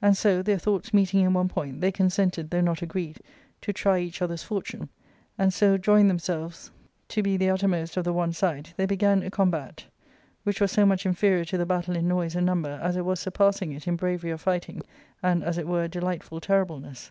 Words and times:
And 0.00 0.16
so, 0.16 0.40
their 0.40 0.56
thoughts 0.56 0.94
meeting 0.94 1.20
in 1.20 1.34
one 1.34 1.50
point, 1.50 1.82
they 1.82 1.92
consented, 1.92 2.48
though 2.48 2.62
not 2.62 2.80
agreed, 2.80 3.20
to 3.60 3.74
try 3.74 3.98
each 3.98 4.22
other's 4.22 4.42
fortune; 4.42 4.88
and 5.36 5.52
so, 5.52 5.76
drawing 5.76 6.08
themselves 6.08 6.70
to 7.08 7.22
be 7.22 7.36
the 7.36 7.50
uttermost 7.50 7.98
of 7.98 8.04
the 8.04 8.12
one 8.14 8.32
side, 8.32 8.70
they 8.78 8.86
began 8.86 9.22
a 9.22 9.28
combat 9.30 9.84
which 10.44 10.62
was 10.62 10.72
so 10.72 10.86
much 10.86 11.04
inferior 11.04 11.44
to 11.44 11.58
the 11.58 11.66
battle 11.66 11.94
in 11.94 12.08
noise 12.08 12.34
and 12.34 12.46
number 12.46 12.80
as 12.82 12.96
it 12.96 13.04
was 13.04 13.20
surpassing 13.20 13.70
it 13.70 13.86
in 13.86 13.96
bravery 13.96 14.30
of 14.30 14.40
fighting 14.40 14.80
and, 15.22 15.44
as 15.44 15.58
it 15.58 15.66
were, 15.68 15.88
delightful 15.88 16.40
terribleness. 16.40 17.10